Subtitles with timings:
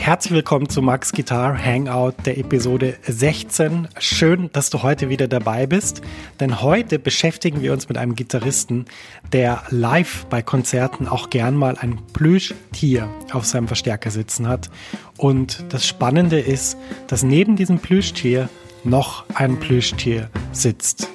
[0.00, 3.86] Herzlich willkommen zu Max Guitar Hangout der Episode 16.
[3.98, 6.00] Schön, dass du heute wieder dabei bist,
[6.40, 8.86] denn heute beschäftigen wir uns mit einem Gitarristen,
[9.34, 14.70] der live bei Konzerten auch gern mal ein Plüschtier auf seinem Verstärker sitzen hat.
[15.18, 18.48] Und das Spannende ist, dass neben diesem Plüschtier
[18.84, 21.10] noch ein Plüschtier sitzt.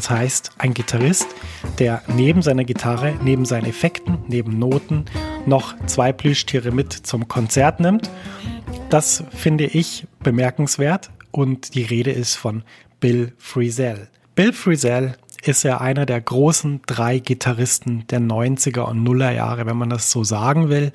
[0.00, 1.26] Das heißt, ein Gitarrist,
[1.78, 5.04] der neben seiner Gitarre, neben seinen Effekten, neben Noten
[5.44, 8.08] noch zwei Plüschtiere mit zum Konzert nimmt.
[8.88, 12.62] Das finde ich bemerkenswert und die Rede ist von
[12.98, 14.08] Bill Frisell.
[14.34, 19.76] Bill Frisell ist ja einer der großen drei Gitarristen der 90er und Nuller Jahre, wenn
[19.76, 20.92] man das so sagen will.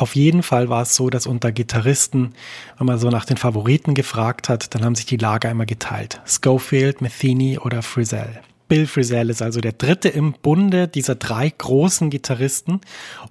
[0.00, 2.32] Auf jeden Fall war es so, dass unter Gitarristen,
[2.78, 6.22] wenn man so nach den Favoriten gefragt hat, dann haben sich die Lager immer geteilt.
[6.24, 8.40] Schofield, Metheny oder Frisell.
[8.66, 12.80] Bill Frisell ist also der dritte im Bunde dieser drei großen Gitarristen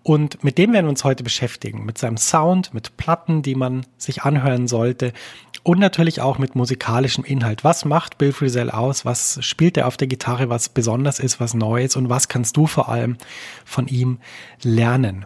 [0.04, 1.86] und mit dem werden wir uns heute beschäftigen.
[1.86, 5.12] Mit seinem Sound, mit Platten, die man sich anhören sollte
[5.64, 7.64] und natürlich auch mit musikalischem Inhalt.
[7.64, 9.06] Was macht Bill Frisell aus?
[9.06, 12.68] Was spielt er auf der Gitarre, was besonders ist, was Neues und was kannst du
[12.68, 13.18] vor allem
[13.66, 14.20] von ihm
[14.62, 15.26] lernen?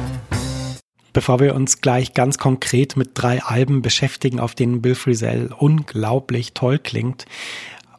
[1.13, 6.53] Bevor wir uns gleich ganz konkret mit drei Alben beschäftigen, auf denen Bill Frisell unglaublich
[6.53, 7.25] toll klingt,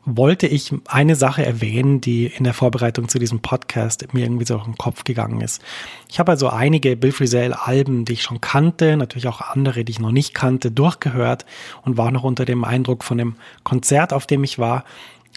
[0.05, 4.57] wollte ich eine Sache erwähnen, die in der Vorbereitung zu diesem Podcast mir irgendwie so
[4.57, 5.63] auf den Kopf gegangen ist.
[6.09, 9.93] Ich habe also einige Bill Frisell Alben, die ich schon kannte, natürlich auch andere, die
[9.93, 11.47] ich noch nicht kannte, durchgehört
[11.83, 14.85] und war noch unter dem Eindruck von dem Konzert, auf dem ich war.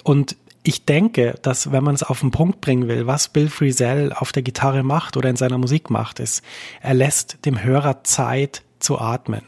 [0.03, 0.36] Und
[0.67, 4.31] ich denke, dass wenn man es auf den Punkt bringen will, was Bill Frisell auf
[4.31, 6.43] der Gitarre macht oder in seiner Musik macht, ist,
[6.81, 9.43] er lässt dem Hörer Zeit zu atmen.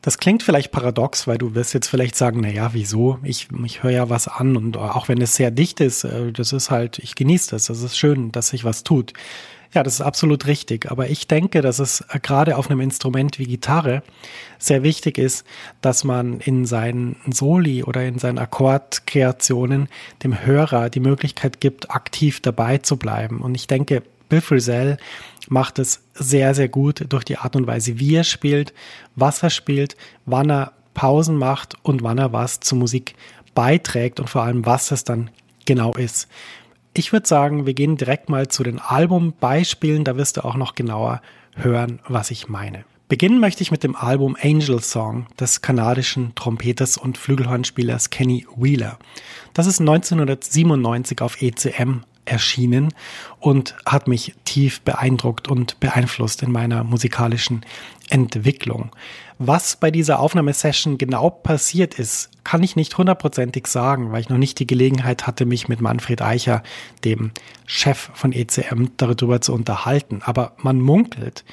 [0.00, 3.18] Das klingt vielleicht paradox, weil du wirst jetzt vielleicht sagen, na ja, wieso?
[3.22, 6.52] Ich, ich höre ja was an und auch wenn es sehr dicht ist, äh, das
[6.52, 7.66] ist halt, ich genieße das.
[7.66, 9.12] Das ist schön, dass sich was tut.
[9.72, 10.90] Ja, das ist absolut richtig.
[10.90, 14.02] Aber ich denke, dass es äh, gerade auf einem Instrument wie Gitarre
[14.58, 15.46] sehr wichtig ist,
[15.80, 19.88] dass man in seinen Soli oder in seinen Akkordkreationen
[20.24, 23.40] dem Hörer die Möglichkeit gibt, aktiv dabei zu bleiben.
[23.40, 24.96] Und ich denke, Bill Frisell
[25.48, 28.74] macht es sehr, sehr gut durch die Art und Weise, wie er spielt,
[29.14, 33.14] was er spielt, wann er Pausen macht und wann er was zur Musik
[33.54, 35.30] beiträgt und vor allem, was es dann
[35.64, 36.28] genau ist.
[36.92, 40.74] Ich würde sagen, wir gehen direkt mal zu den Albumbeispielen, da wirst du auch noch
[40.74, 41.22] genauer
[41.54, 42.84] hören, was ich meine.
[43.08, 48.98] Beginnen möchte ich mit dem Album Angel Song des kanadischen Trompeters und Flügelhornspielers Kenny Wheeler.
[49.52, 52.94] Das ist 1997 auf ECM erschienen
[53.38, 57.64] und hat mich tief beeindruckt und beeinflusst in meiner musikalischen
[58.08, 58.90] Entwicklung.
[59.38, 64.38] Was bei dieser Aufnahmesession genau passiert ist, kann ich nicht hundertprozentig sagen, weil ich noch
[64.38, 66.62] nicht die Gelegenheit hatte, mich mit Manfred Eicher,
[67.04, 67.30] dem
[67.66, 70.20] Chef von ECM, darüber zu unterhalten.
[70.24, 71.44] Aber man munkelt,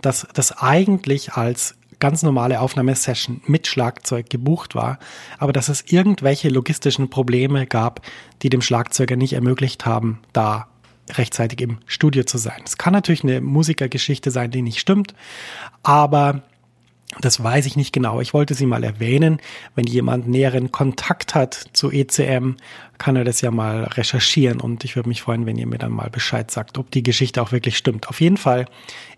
[0.00, 4.98] dass das eigentlich als ganz normale Aufnahmesession mit Schlagzeug gebucht war,
[5.38, 8.02] aber dass es irgendwelche logistischen Probleme gab,
[8.42, 10.68] die dem Schlagzeuger nicht ermöglicht haben, da
[11.10, 12.62] rechtzeitig im Studio zu sein.
[12.64, 15.14] Es kann natürlich eine Musikergeschichte sein, die nicht stimmt,
[15.82, 16.42] aber
[17.20, 18.20] Das weiß ich nicht genau.
[18.20, 19.40] Ich wollte sie mal erwähnen.
[19.74, 22.56] Wenn jemand näheren Kontakt hat zu ECM,
[22.98, 25.92] kann er das ja mal recherchieren und ich würde mich freuen, wenn ihr mir dann
[25.92, 28.08] mal Bescheid sagt, ob die Geschichte auch wirklich stimmt.
[28.08, 28.66] Auf jeden Fall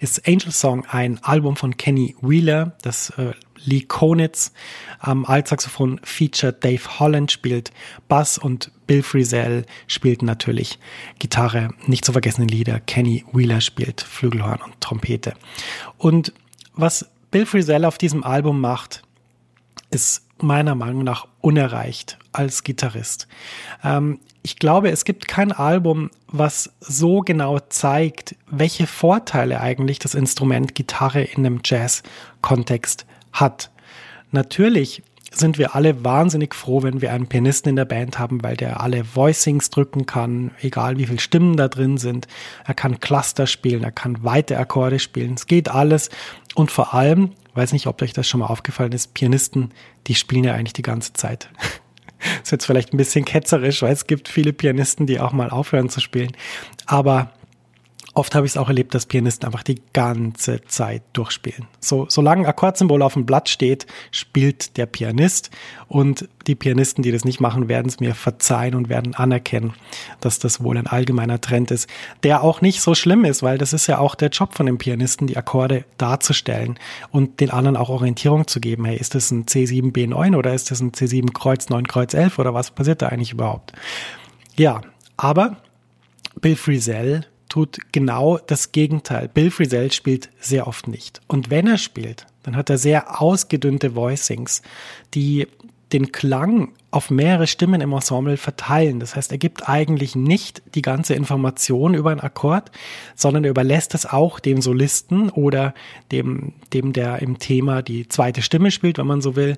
[0.01, 3.33] ist Angel Song ein Album von Kenny Wheeler, das äh,
[3.65, 4.53] Lee Konitz
[5.01, 7.73] am Altsaxophon featured Dave Holland spielt
[8.09, 10.79] Bass und Bill Frisell spielt natürlich
[11.19, 11.71] Gitarre.
[11.87, 12.81] Nicht zu vergessen Lieder.
[12.81, 15.35] Kenny Wheeler spielt Flügelhorn und Trompete.
[15.97, 16.33] Und
[16.75, 19.03] was Bill Frisell auf diesem Album macht,
[19.91, 23.29] ist meiner Meinung nach unerreicht als Gitarrist.
[23.83, 30.15] Ähm, ich glaube, es gibt kein Album, was so genau zeigt, welche Vorteile eigentlich das
[30.15, 33.71] Instrument Gitarre in einem Jazz-Kontext hat.
[34.31, 38.57] Natürlich sind wir alle wahnsinnig froh, wenn wir einen Pianisten in der Band haben, weil
[38.57, 42.27] der alle Voicings drücken kann, egal wie viele Stimmen da drin sind.
[42.65, 45.35] Er kann Cluster spielen, er kann weite Akkorde spielen.
[45.35, 46.11] Es geht alles.
[46.55, 49.71] Und vor allem, weiß nicht, ob euch das schon mal aufgefallen ist, Pianisten,
[50.07, 51.51] die spielen ja eigentlich die ganze Zeit.
[52.43, 55.89] Ist jetzt vielleicht ein bisschen ketzerisch, weil es gibt viele Pianisten, die auch mal aufhören
[55.89, 56.33] zu spielen.
[56.87, 57.31] Aber
[58.19, 61.69] Oft habe ich es auch erlebt, dass Pianisten einfach die ganze Zeit durchspielen.
[61.79, 65.51] So, solange ein Akkordsymbol auf dem Blatt steht, spielt der Pianist.
[65.87, 69.75] Und die Pianisten, die das nicht machen, werden es mir verzeihen und werden anerkennen,
[70.19, 71.89] dass das wohl ein allgemeiner Trend ist,
[72.25, 74.79] der auch nicht so schlimm ist, weil das ist ja auch der Job von dem
[74.79, 76.77] Pianisten, die Akkorde darzustellen
[77.13, 78.85] und den anderen auch Orientierung zu geben.
[78.85, 82.41] Hey, ist das ein C7 B9 oder ist das ein C7 Kreuz 9 Kreuz 11
[82.41, 83.75] oder was passiert da eigentlich überhaupt?
[84.57, 84.81] Ja,
[85.17, 85.59] aber
[86.41, 89.29] Bill Frisell tut genau das Gegenteil.
[89.29, 91.21] Bill Frisell spielt sehr oft nicht.
[91.27, 94.63] Und wenn er spielt, dann hat er sehr ausgedünnte Voicings,
[95.15, 95.47] die
[95.93, 99.01] den Klang auf mehrere Stimmen im Ensemble verteilen.
[99.01, 102.71] Das heißt, er gibt eigentlich nicht die ganze Information über einen Akkord,
[103.15, 105.75] sondern er überlässt es auch dem Solisten oder
[106.13, 109.57] dem, dem der im Thema die zweite Stimme spielt, wenn man so will,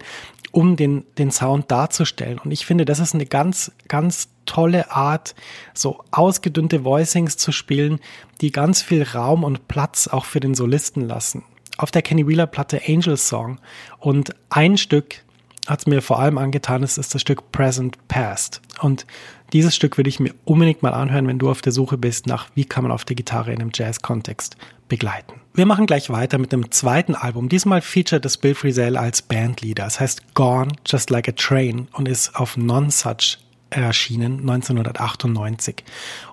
[0.52, 2.38] um den, den Sound darzustellen.
[2.38, 5.36] Und ich finde, das ist eine ganz, ganz tolle Art,
[5.74, 8.00] so ausgedünnte Voicings zu spielen,
[8.40, 11.44] die ganz viel Raum und Platz auch für den Solisten lassen.
[11.78, 13.60] Auf der Kenny Wheeler Platte Angel Song
[14.00, 15.22] und ein Stück
[15.68, 18.60] hat es mir vor allem angetan, ist, ist das Stück Present Past.
[18.80, 19.06] Und
[19.52, 22.48] dieses Stück würde ich mir unbedingt mal anhören, wenn du auf der Suche bist nach,
[22.56, 24.56] wie kann man auf der Gitarre in einem Jazz-Kontext
[24.88, 25.34] begleiten.
[25.54, 27.48] Wir machen gleich weiter mit dem zweiten Album.
[27.48, 29.86] Diesmal featuret das Bill Frisell als Bandleader.
[29.86, 33.38] Es heißt Gone Just Like a Train und ist auf Non-Such
[33.70, 35.84] erschienen 1998.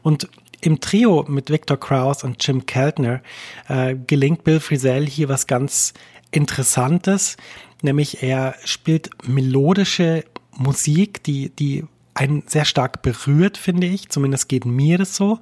[0.01, 0.29] Und
[0.61, 3.21] im Trio mit Victor Krauss und Jim Keltner
[3.67, 5.93] äh, gelingt Bill Frisell hier was ganz
[6.31, 7.37] Interessantes,
[7.81, 11.85] nämlich er spielt melodische Musik, die, die
[12.15, 15.39] einen sehr stark berührt, finde ich, zumindest geht mir das so,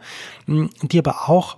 [0.48, 1.58] die aber auch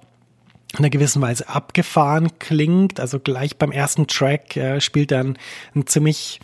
[0.74, 3.00] in einer gewissen Weise abgefahren klingt.
[3.00, 5.38] Also gleich beim ersten Track äh, spielt er ein,
[5.76, 6.40] ein ziemlich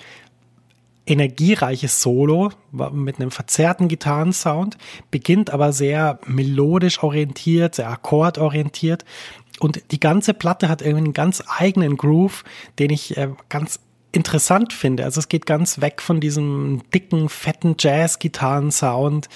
[1.05, 4.77] energiereiches Solo mit einem verzerrten Gitarrensound,
[5.11, 9.03] beginnt aber sehr melodisch orientiert, sehr akkordorientiert
[9.59, 12.43] und die ganze Platte hat irgendwie einen ganz eigenen Groove,
[12.79, 13.79] den ich äh, ganz
[14.11, 15.05] interessant finde.
[15.05, 19.29] Also es geht ganz weg von diesem dicken, fetten Jazz-Gitarren-Sound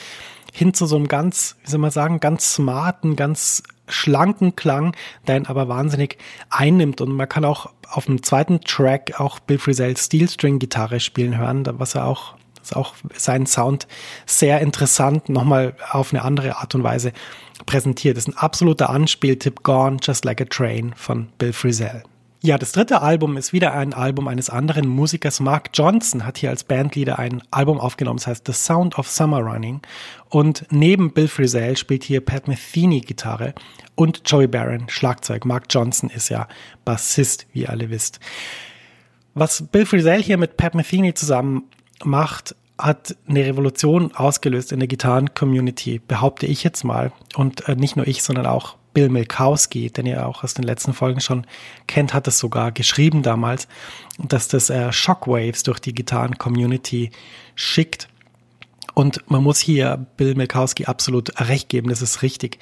[0.54, 4.95] hin zu so einem ganz, wie soll man sagen, ganz smarten, ganz schlanken Klang,
[5.28, 6.18] der ihn aber wahnsinnig
[6.50, 7.01] einnimmt.
[7.01, 11.38] Und man kann auch auf dem zweiten Track auch Bill Frisell Steel String Gitarre spielen
[11.38, 13.88] hören, was er auch, ist auch seinen Sound
[14.25, 17.13] sehr interessant nochmal auf eine andere Art und Weise
[17.66, 18.18] präsentiert.
[18.18, 22.04] Das ist ein absoluter Anspieltipp Gone Just Like a Train von Bill Frisell.
[22.47, 25.42] Ja, das dritte Album ist wieder ein Album eines anderen Musikers.
[25.42, 29.42] Mark Johnson hat hier als Bandleader ein Album aufgenommen, das heißt The Sound of Summer
[29.42, 29.81] Running.
[30.30, 33.54] Und neben Bill Frisell spielt hier Pat Metheny Gitarre
[33.95, 35.44] und Joey Barron Schlagzeug.
[35.44, 36.47] Mark Johnson ist ja
[36.85, 38.21] Bassist, wie ihr alle wisst.
[39.33, 41.63] Was Bill Frisell hier mit Pat Metheny zusammen
[42.06, 47.11] macht, hat eine Revolution ausgelöst in der Gitarren-Community, behaupte ich jetzt mal.
[47.35, 50.92] Und äh, nicht nur ich, sondern auch Bill Milkowski, den ihr auch aus den letzten
[50.92, 51.45] Folgen schon
[51.85, 53.68] kennt, hat es sogar geschrieben damals,
[54.18, 57.11] dass das äh, Shockwaves durch die Gitarren-Community
[57.54, 58.07] schickt.
[58.95, 62.57] Und man muss hier Bill Milkowski absolut recht geben, das ist richtig.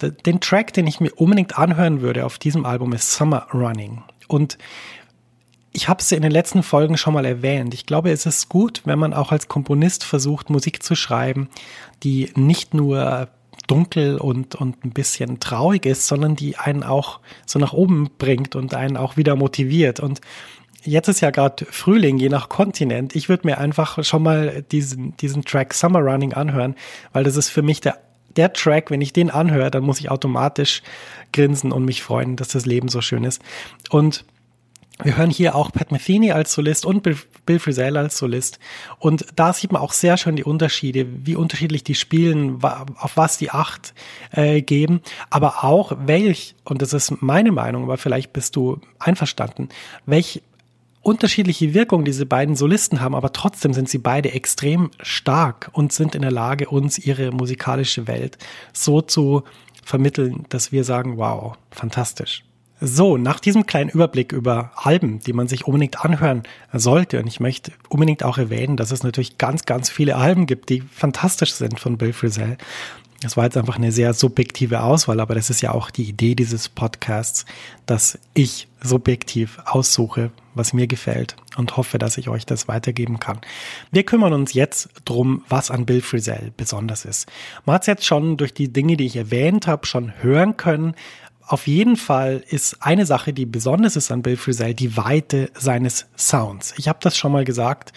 [0.00, 4.02] Den Track, den ich mir unbedingt anhören würde auf diesem Album, ist Summer Running.
[4.26, 4.58] Und
[5.70, 7.74] ich habe es in den letzten Folgen schon mal erwähnt.
[7.74, 11.48] Ich glaube, es ist gut, wenn man auch als Komponist versucht, Musik zu schreiben,
[12.02, 13.28] die nicht nur
[13.66, 18.56] dunkel und, und ein bisschen traurig ist, sondern die einen auch so nach oben bringt
[18.56, 20.00] und einen auch wieder motiviert.
[20.00, 20.20] Und
[20.82, 23.14] jetzt ist ja gerade Frühling, je nach Kontinent.
[23.16, 26.74] Ich würde mir einfach schon mal diesen, diesen Track Summer Running anhören,
[27.12, 27.98] weil das ist für mich der,
[28.36, 30.82] der Track, wenn ich den anhöre, dann muss ich automatisch
[31.32, 33.42] grinsen und mich freuen, dass das Leben so schön ist.
[33.90, 34.24] Und
[35.02, 38.58] Wir hören hier auch Pat Metheny als Solist und Bill Frisell als Solist.
[38.98, 43.36] Und da sieht man auch sehr schön die Unterschiede, wie unterschiedlich die spielen, auf was
[43.36, 43.92] die Acht
[44.32, 49.68] äh, geben, aber auch welch, und das ist meine Meinung, aber vielleicht bist du einverstanden,
[50.06, 50.42] welch
[51.02, 56.14] unterschiedliche Wirkung diese beiden Solisten haben, aber trotzdem sind sie beide extrem stark und sind
[56.14, 58.38] in der Lage, uns ihre musikalische Welt
[58.72, 59.44] so zu
[59.84, 62.45] vermitteln, dass wir sagen, wow, fantastisch.
[62.80, 66.42] So, nach diesem kleinen Überblick über Alben, die man sich unbedingt anhören
[66.74, 70.68] sollte, und ich möchte unbedingt auch erwähnen, dass es natürlich ganz, ganz viele Alben gibt,
[70.68, 72.58] die fantastisch sind von Bill Frisell.
[73.22, 76.34] Das war jetzt einfach eine sehr subjektive Auswahl, aber das ist ja auch die Idee
[76.34, 77.46] dieses Podcasts,
[77.86, 83.40] dass ich subjektiv aussuche, was mir gefällt und hoffe, dass ich euch das weitergeben kann.
[83.90, 87.26] Wir kümmern uns jetzt drum, was an Bill Frisell besonders ist.
[87.64, 90.94] Man hat es jetzt schon durch die Dinge, die ich erwähnt habe, schon hören können,
[91.46, 96.06] auf jeden Fall ist eine Sache, die besonders ist an Bill Frisell, die Weite seines
[96.16, 96.74] Sounds.
[96.76, 97.92] Ich habe das schon mal gesagt,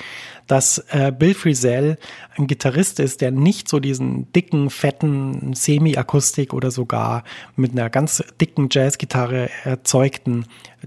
[0.45, 1.97] dass äh, Bill Frisell
[2.37, 7.23] ein Gitarrist ist, der nicht so diesen dicken, fetten Semi-Akustik oder sogar
[7.55, 10.45] mit einer ganz dicken Jazzgitarre erzeugten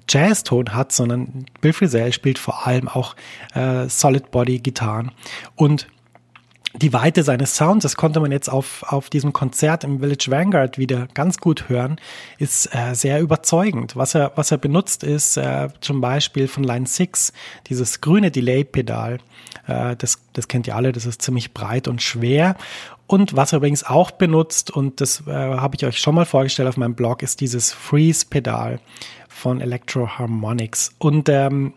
[0.08, 3.16] Jazzton hat, sondern Bill Frisell spielt vor allem auch
[3.54, 5.10] äh, Solid-Body-Gitarren
[5.56, 5.88] und
[6.74, 10.78] die Weite seines Sounds, das konnte man jetzt auf, auf diesem Konzert im Village Vanguard
[10.78, 11.96] wieder ganz gut hören,
[12.38, 13.94] ist äh, sehr überzeugend.
[13.94, 17.32] Was er, was er benutzt ist äh, zum Beispiel von Line 6,
[17.66, 19.18] dieses grüne Delay-Pedal.
[19.66, 22.56] Äh, das, das kennt ihr alle, das ist ziemlich breit und schwer.
[23.06, 26.68] Und was er übrigens auch benutzt, und das äh, habe ich euch schon mal vorgestellt
[26.68, 28.80] auf meinem Blog, ist dieses Freeze-Pedal
[29.28, 30.94] von Electro Harmonics.
[30.98, 31.74] Und ähm,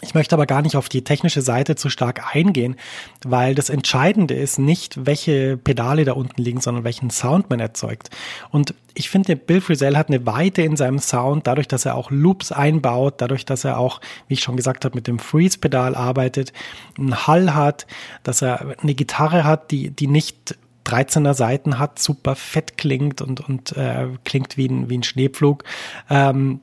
[0.00, 2.76] ich möchte aber gar nicht auf die technische Seite zu stark eingehen,
[3.24, 8.10] weil das Entscheidende ist nicht, welche Pedale da unten liegen, sondern welchen Sound man erzeugt.
[8.50, 12.10] Und ich finde, Bill Frisell hat eine Weite in seinem Sound, dadurch, dass er auch
[12.10, 16.52] Loops einbaut, dadurch, dass er auch, wie ich schon gesagt habe, mit dem Freeze-Pedal arbeitet,
[16.96, 17.86] einen Hall hat,
[18.22, 23.46] dass er eine Gitarre hat, die, die nicht 13er Seiten hat, super fett klingt und,
[23.46, 25.64] und äh, klingt wie ein, wie ein Schneepflug.
[26.08, 26.60] Ähm,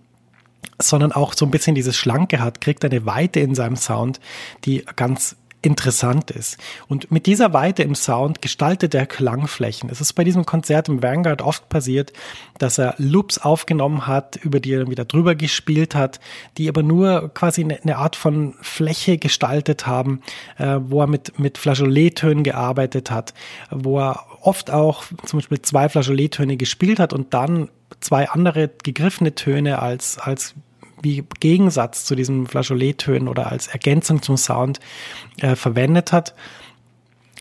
[0.81, 4.19] sondern auch so ein bisschen dieses Schlanke hat, kriegt eine Weite in seinem Sound,
[4.65, 6.57] die ganz interessant ist.
[6.87, 9.89] Und mit dieser Weite im Sound gestaltet er Klangflächen.
[9.89, 12.13] Es ist bei diesem Konzert im Vanguard oft passiert,
[12.59, 16.19] dass er Loops aufgenommen hat, über die er wieder drüber gespielt hat,
[16.57, 20.21] die aber nur quasi eine, eine Art von Fläche gestaltet haben,
[20.57, 23.33] äh, wo er mit, mit Flageolettönen gearbeitet hat,
[23.71, 27.69] wo er oft auch zum Beispiel zwei Flageolettöne gespielt hat und dann
[28.05, 30.53] zwei andere gegriffene Töne als, als
[31.01, 34.79] wie Gegensatz zu diesen Flageolettönen oder als Ergänzung zum Sound
[35.41, 36.35] äh, verwendet hat.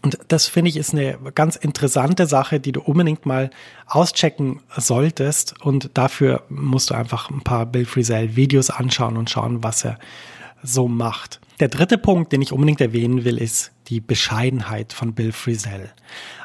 [0.02, 3.50] Und das finde ich ist eine ganz interessante Sache, die du unbedingt mal
[3.86, 5.58] auschecken solltest.
[5.62, 9.98] Und dafür musst du einfach ein paar Bill Frisell Videos anschauen und schauen, was er
[10.64, 11.40] so macht.
[11.60, 15.90] Der dritte Punkt, den ich unbedingt erwähnen will, ist die Bescheidenheit von Bill Frisell.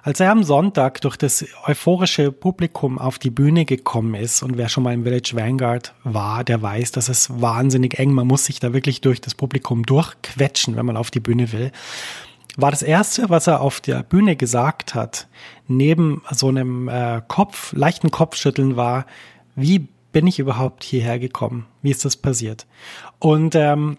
[0.04, 4.70] Als er am Sonntag durch das euphorische Publikum auf die Bühne gekommen ist und wer
[4.70, 8.60] schon mal im Village Vanguard war, der weiß, dass es wahnsinnig eng, man muss sich
[8.60, 11.72] da wirklich durch das Publikum durchquetschen, wenn man auf die Bühne will,
[12.58, 15.28] war das erste, was er auf der Bühne gesagt hat,
[15.68, 19.06] neben so einem äh, Kopf, leichten Kopfschütteln war,
[19.56, 21.68] wie bin ich überhaupt hierher gekommen?
[21.82, 22.68] Wie ist das passiert?
[23.20, 23.98] Und ähm,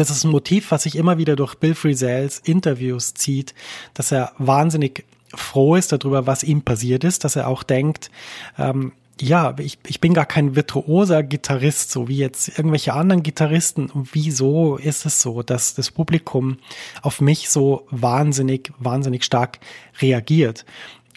[0.00, 3.54] das ist ein Motiv, was sich immer wieder durch Bill Frisells Interviews zieht,
[3.94, 8.10] dass er wahnsinnig froh ist darüber, was ihm passiert ist, dass er auch denkt,
[8.58, 13.88] ähm, ja, ich, ich bin gar kein virtuoser Gitarrist, so wie jetzt irgendwelche anderen Gitarristen.
[13.88, 16.58] Und wieso ist es so, dass das Publikum
[17.02, 19.60] auf mich so wahnsinnig, wahnsinnig stark
[20.00, 20.64] reagiert?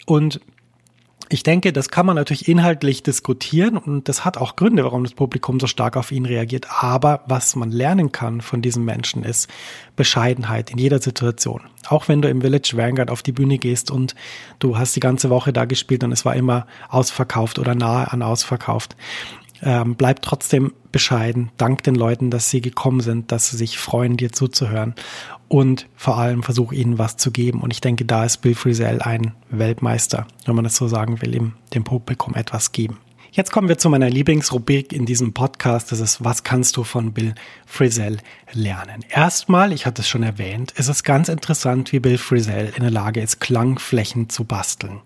[0.06, 0.40] Und
[1.30, 5.12] ich denke, das kann man natürlich inhaltlich diskutieren und das hat auch Gründe, warum das
[5.12, 6.66] Publikum so stark auf ihn reagiert.
[6.82, 9.48] Aber was man lernen kann von diesem Menschen ist
[9.94, 11.62] Bescheidenheit in jeder Situation.
[11.86, 14.14] Auch wenn du im Village Vanguard auf die Bühne gehst und
[14.58, 18.22] du hast die ganze Woche da gespielt und es war immer ausverkauft oder nahe an
[18.22, 18.96] ausverkauft.
[19.60, 21.50] Ähm, bleib trotzdem bescheiden.
[21.56, 24.94] Dank den Leuten, dass sie gekommen sind, dass sie sich freuen, dir zuzuhören
[25.48, 27.60] und vor allem versuche ihnen was zu geben.
[27.60, 31.34] Und ich denke, da ist Bill Frisell ein Weltmeister, wenn man das so sagen will,
[31.34, 32.98] ihm dem Publikum etwas geben.
[33.30, 35.92] Jetzt kommen wir zu meiner Lieblingsrubrik in diesem Podcast.
[35.92, 37.34] Das ist, was kannst du von Bill
[37.66, 38.18] Frisell
[38.52, 39.04] lernen?
[39.10, 42.90] Erstmal, ich hatte es schon erwähnt, ist es ganz interessant, wie Bill Frisell in der
[42.90, 45.02] Lage ist, Klangflächen zu basteln.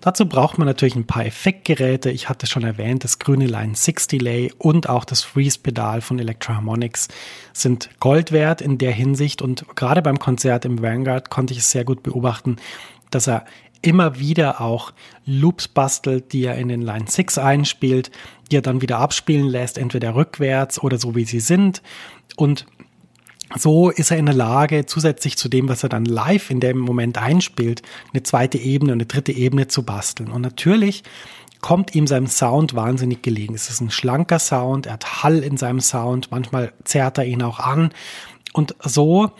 [0.00, 2.10] Dazu braucht man natürlich ein paar Effektgeräte.
[2.10, 7.08] Ich hatte schon erwähnt, das grüne Line 6 Delay und auch das Freeze-Pedal von Electro-Harmonics
[7.52, 9.42] sind Gold wert in der Hinsicht.
[9.42, 12.56] Und gerade beim Konzert im Vanguard konnte ich es sehr gut beobachten,
[13.10, 13.44] dass er
[13.82, 14.92] immer wieder auch
[15.24, 18.10] Loops bastelt, die er in den Line 6 einspielt,
[18.50, 21.82] die er dann wieder abspielen lässt, entweder rückwärts oder so wie sie sind.
[22.36, 22.66] Und
[23.56, 26.78] so ist er in der Lage, zusätzlich zu dem, was er dann live in dem
[26.78, 30.30] Moment einspielt, eine zweite Ebene und eine dritte Ebene zu basteln.
[30.30, 31.02] Und natürlich
[31.60, 33.54] kommt ihm sein Sound wahnsinnig gelegen.
[33.54, 37.42] Es ist ein schlanker Sound, er hat Hall in seinem Sound, manchmal zerrt er ihn
[37.42, 37.90] auch an.
[38.52, 39.30] Und so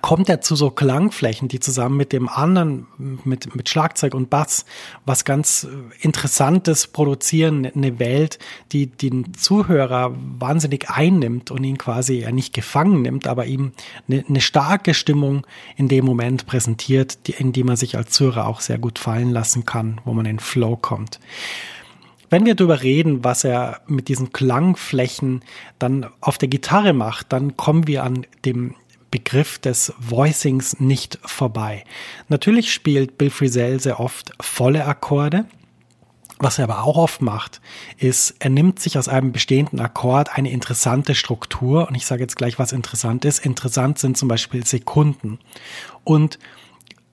[0.00, 4.64] kommt er zu so Klangflächen, die zusammen mit dem anderen, mit, mit Schlagzeug und Bass,
[5.04, 5.68] was ganz
[6.00, 8.38] Interessantes produzieren, eine Welt,
[8.72, 13.72] die den Zuhörer wahnsinnig einnimmt und ihn quasi ja nicht gefangen nimmt, aber ihm
[14.08, 18.46] eine, eine starke Stimmung in dem Moment präsentiert, die, in die man sich als Zuhörer
[18.46, 21.20] auch sehr gut fallen lassen kann, wo man in Flow kommt.
[22.30, 25.44] Wenn wir darüber reden, was er mit diesen Klangflächen
[25.78, 28.74] dann auf der Gitarre macht, dann kommen wir an dem
[29.14, 31.84] Begriff des Voicings nicht vorbei.
[32.28, 35.44] Natürlich spielt Bill Frisell sehr oft volle Akkorde.
[36.40, 37.60] Was er aber auch oft macht,
[37.96, 42.34] ist, er nimmt sich aus einem bestehenden Akkord eine interessante Struktur und ich sage jetzt
[42.34, 43.38] gleich, was interessant ist.
[43.38, 45.38] Interessant sind zum Beispiel Sekunden
[46.02, 46.40] und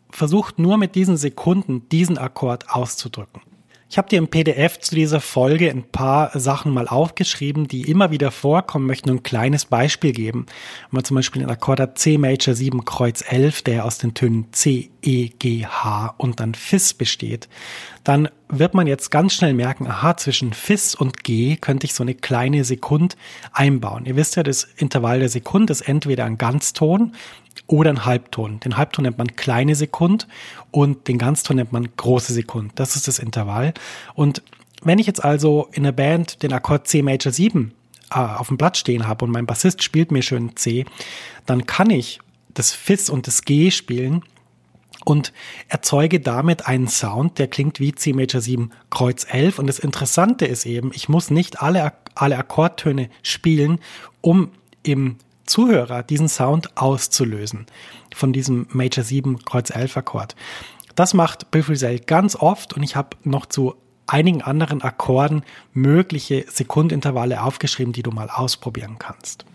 [0.10, 3.43] versucht nur mit diesen Sekunden diesen Akkord auszudrücken.
[3.91, 8.10] Ich habe dir im PDF zu dieser Folge ein paar Sachen mal aufgeschrieben, die immer
[8.10, 10.45] wieder vorkommen, möchte nur ein kleines Beispiel geben.
[10.45, 14.13] Wenn man zum Beispiel den Akkord hat C Major 7 Kreuz 11, der aus den
[14.13, 17.50] Tönen C, E, G, H und dann Fis besteht,
[18.05, 22.03] dann wird man jetzt ganz schnell merken, aha, zwischen Fis und G könnte ich so
[22.03, 23.17] eine kleine Sekund
[23.51, 24.05] einbauen.
[24.05, 27.13] Ihr wisst ja, das Intervall der Sekund ist entweder ein Ganzton
[27.71, 28.59] oder ein Halbton.
[28.59, 30.27] Den Halbton nennt man kleine Sekund
[30.71, 32.73] und den Ganzton nennt man große Sekund.
[32.75, 33.73] Das ist das Intervall.
[34.13, 34.43] Und
[34.83, 37.71] wenn ich jetzt also in der Band den Akkord C Major 7
[38.11, 40.85] äh, auf dem Blatt stehen habe und mein Bassist spielt mir schön C,
[41.45, 42.19] dann kann ich
[42.53, 44.23] das Fis und das G spielen
[45.05, 45.31] und
[45.69, 49.59] erzeuge damit einen Sound, der klingt wie C Major 7 Kreuz 11.
[49.59, 53.79] Und das Interessante ist eben, ich muss nicht alle, alle Akkordtöne spielen,
[54.19, 54.51] um
[54.83, 57.65] im Zuhörer diesen Sound auszulösen
[58.13, 60.36] von diesem Major 7 Kreuz 11 Akkord.
[60.95, 63.75] Das macht Bill Frisell ganz oft und ich habe noch zu
[64.07, 65.43] einigen anderen Akkorden
[65.74, 69.45] mögliche Sekundintervalle aufgeschrieben, die du mal ausprobieren kannst.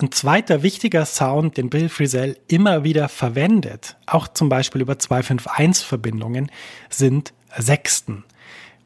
[0.00, 6.50] Ein zweiter wichtiger Sound, den Bill Frisell immer wieder verwendet, auch zum Beispiel über 251-Verbindungen,
[6.90, 8.24] sind Sechsten.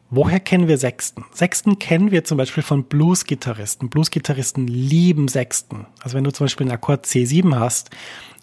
[0.09, 1.25] Woher kennen wir Sechsten?
[1.33, 3.91] Sechsten kennen wir zum Beispiel von Blues-Gitarristen.
[3.91, 5.87] Blues-Gitarristen lieben Sechsten.
[6.01, 7.91] Also wenn du zum Beispiel einen Akkord C7 hast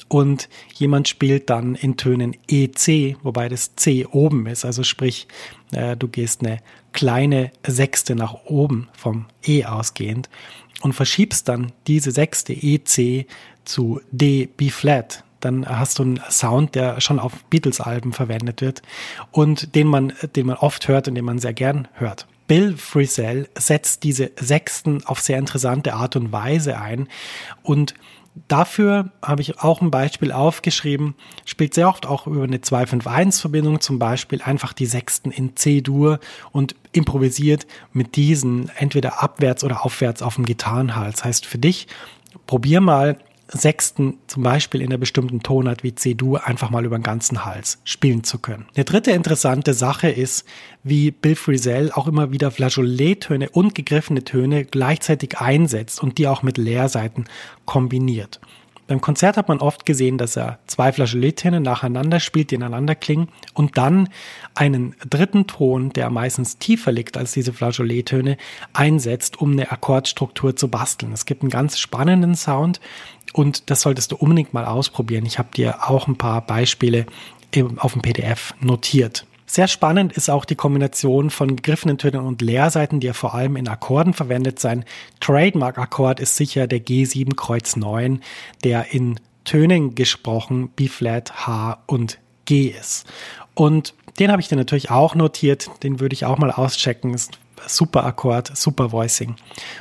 [0.10, 5.28] und jemand spielt dann in Tönen EC, wobei das C oben ist, also sprich,
[5.71, 6.58] äh, du gehst eine
[6.91, 10.30] kleine Sechste nach oben vom E ausgehend
[10.82, 13.26] und verschiebst dann diese Sechste EC
[13.63, 18.82] zu D B-Flat dann hast du einen Sound, der schon auf Beatles-Alben verwendet wird
[19.32, 22.28] und den man, den man oft hört und den man sehr gern hört.
[22.48, 27.08] Bill Frisell setzt diese Sechsten auf sehr interessante Art und Weise ein
[27.62, 27.94] und
[28.48, 31.14] Dafür habe ich auch ein Beispiel aufgeschrieben,
[31.46, 36.20] spielt sehr oft auch über eine 2-5-1-Verbindung zum Beispiel einfach die Sechsten in C-Dur
[36.52, 41.24] und improvisiert mit diesen entweder abwärts oder aufwärts auf dem Gitarrenhals.
[41.24, 41.88] Heißt für dich,
[42.48, 47.04] probier mal Sechsten zum Beispiel in einer bestimmten Tonart wie C-Dur einfach mal über den
[47.04, 48.66] ganzen Hals spielen zu können.
[48.76, 50.46] Eine dritte interessante Sache ist,
[50.84, 56.42] wie Bill Frisell auch immer wieder Flageolet-Töne und gegriffene Töne gleichzeitig einsetzt und die auch
[56.42, 57.26] mit Leerseiten
[57.66, 58.40] kombiniert.
[58.88, 63.30] Beim Konzert hat man oft gesehen, dass er zwei Flageolettöne nacheinander spielt, die ineinander klingen
[63.54, 64.10] und dann
[64.56, 68.38] einen dritten Ton, der meistens tiefer liegt als diese Flageolettöne,
[68.74, 71.13] einsetzt, um eine Akkordstruktur zu basteln.
[71.13, 72.82] Es gibt einen ganz spannenden Sound
[73.32, 75.26] und das solltest du unbedingt mal ausprobieren.
[75.26, 77.06] Ich habe dir auch ein paar Beispiele
[77.78, 79.26] auf dem PDF notiert.
[79.54, 83.56] Sehr spannend ist auch die Kombination von gegriffenen Tönen und Leerseiten, die ja vor allem
[83.56, 84.84] in Akkorden verwendet sein.
[85.20, 88.24] Trademark-Akkord ist sicher der G7 Kreuz 9,
[88.63, 93.06] der in Tönen gesprochen B-Flat, H und G ist.
[93.54, 97.13] Und den habe ich dir natürlich auch notiert, den würde ich auch mal auschecken.
[97.13, 97.38] Ist
[97.68, 99.36] super Akkord, super Voicing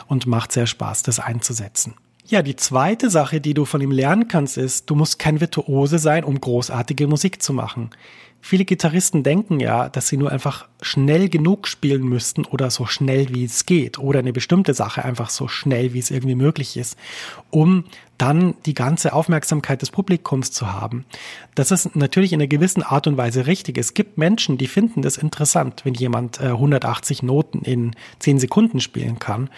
[0.06, 1.94] und macht sehr Spaß, das einzusetzen.
[2.26, 5.98] Ja, die zweite Sache, die du von ihm lernen kannst, ist, du musst kein Virtuose
[5.98, 7.90] sein, um großartige Musik zu machen.
[8.44, 13.28] Viele Gitarristen denken ja, dass sie nur einfach schnell genug spielen müssten oder so schnell
[13.32, 16.98] wie es geht oder eine bestimmte Sache einfach so schnell wie es irgendwie möglich ist,
[17.50, 17.84] um
[18.18, 21.04] dann die ganze Aufmerksamkeit des Publikums zu haben.
[21.54, 23.78] Das ist natürlich in einer gewissen Art und Weise richtig.
[23.78, 28.80] Es gibt Menschen, die finden das interessant, wenn jemand 180 äh, Noten in 10 Sekunden
[28.80, 29.50] spielen kann.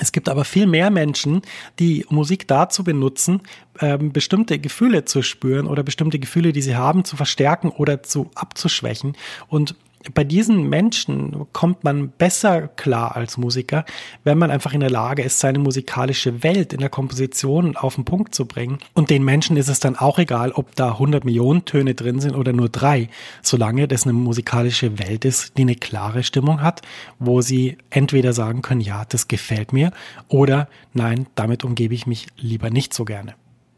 [0.00, 1.42] Es gibt aber viel mehr Menschen,
[1.78, 3.42] die Musik dazu benutzen,
[3.80, 8.30] ähm, bestimmte Gefühle zu spüren oder bestimmte Gefühle, die sie haben, zu verstärken oder zu
[8.34, 9.16] abzuschwächen.
[9.48, 9.76] Und
[10.12, 13.84] bei diesen Menschen kommt man besser klar als Musiker,
[14.22, 18.04] wenn man einfach in der Lage ist, seine musikalische Welt in der Komposition auf den
[18.04, 18.78] Punkt zu bringen.
[18.92, 22.34] Und den Menschen ist es dann auch egal, ob da 100 Millionen Töne drin sind
[22.34, 23.08] oder nur drei,
[23.42, 26.82] solange das eine musikalische Welt ist, die eine klare Stimmung hat,
[27.18, 29.92] wo sie entweder sagen können, ja, das gefällt mir,
[30.28, 33.34] oder nein, damit umgebe ich mich lieber nicht so gerne.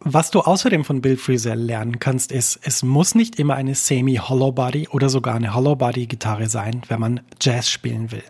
[0.08, 4.52] Was du außerdem von Bill Frisell lernen kannst, ist, es muss nicht immer eine Semi-Hollow
[4.52, 8.22] Body oder sogar eine Hollow Body Gitarre sein, wenn man Jazz spielen will.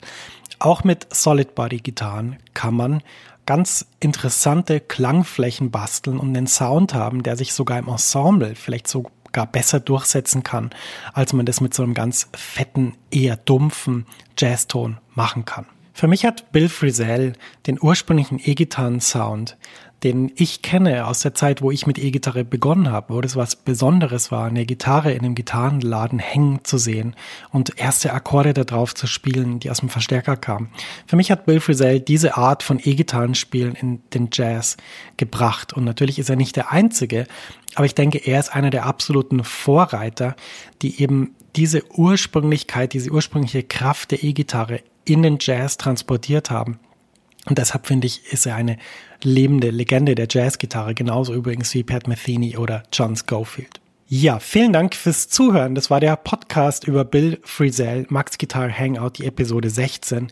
[0.58, 3.02] Auch mit Solid Body Gitarren kann man
[3.44, 9.46] ganz interessante Klangflächen basteln und einen Sound haben, der sich sogar im Ensemble vielleicht sogar
[9.46, 10.70] besser durchsetzen kann,
[11.12, 14.06] als man das mit so einem ganz fetten, eher dumpfen
[14.38, 15.66] Jazzton machen kann.
[15.96, 17.32] Für mich hat Bill Frisell
[17.66, 19.56] den ursprünglichen E-Gitarren-Sound
[20.02, 23.56] den ich kenne aus der Zeit, wo ich mit E-Gitarre begonnen habe, wo das was
[23.56, 27.16] Besonderes war, eine Gitarre in einem Gitarrenladen hängen zu sehen
[27.50, 30.68] und erste Akkorde darauf zu spielen, die aus dem Verstärker kamen.
[31.06, 34.76] Für mich hat Bill Frisell diese Art von E-Gitarrenspielen in den Jazz
[35.16, 37.26] gebracht und natürlich ist er nicht der Einzige,
[37.74, 40.36] aber ich denke, er ist einer der absoluten Vorreiter,
[40.82, 46.78] die eben diese Ursprünglichkeit, diese ursprüngliche Kraft der E-Gitarre in den Jazz transportiert haben.
[47.46, 48.76] Und deshalb finde ich, ist er eine
[49.22, 53.80] lebende Legende der Jazzgitarre, genauso übrigens wie Pat Metheny oder John Schofield.
[54.08, 55.74] Ja, vielen Dank fürs Zuhören.
[55.74, 60.28] Das war der Podcast über Bill Frisell, Max Guitar Hangout, die Episode 16.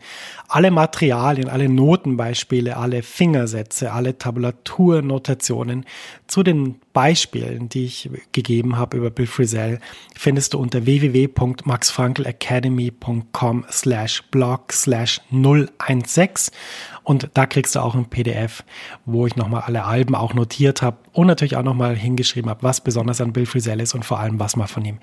[0.47, 5.85] Alle Materialien, alle Notenbeispiele, alle Fingersätze, alle Tabulaturnotationen
[6.27, 9.81] zu den Beispielen, die ich gegeben habe über Bill Frisell,
[10.15, 16.55] findest du unter www.maxfrankelacademy.com slash blog slash 016
[17.03, 18.63] und da kriegst du auch ein PDF,
[19.05, 22.79] wo ich nochmal alle Alben auch notiert habe und natürlich auch nochmal hingeschrieben habe, was
[22.81, 24.99] besonders an Bill Frisell ist und vor allem, was man von ihm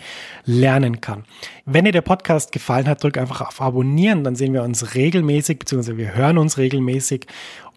[0.46, 1.24] lernen kann.
[1.66, 5.58] Wenn dir der Podcast gefallen hat, drück einfach auf Abonnieren, dann sehen wir uns regelmäßig,
[5.58, 7.26] beziehungsweise wir hören uns regelmäßig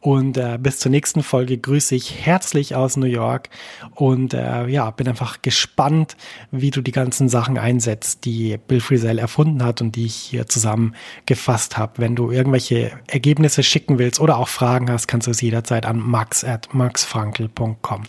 [0.06, 3.50] und äh, bis zur nächsten Folge grüße ich herzlich aus New York
[3.96, 6.16] und äh, ja, bin einfach gespannt,
[6.52, 10.46] wie du die ganzen Sachen einsetzt, die Bill Frisell erfunden hat und die ich hier
[10.46, 11.94] zusammengefasst habe.
[11.98, 15.98] Wenn du irgendwelche Ergebnisse schicken willst oder auch Fragen hast, kannst du es jederzeit an
[15.98, 18.04] max at maxfrankel.com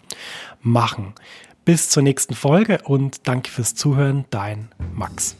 [0.60, 1.14] machen.
[1.64, 5.34] Bis zur nächsten Folge und danke fürs Zuhören, dein Max.